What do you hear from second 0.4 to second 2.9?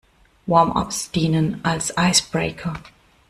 Warm-ups dienen als Icebreaker.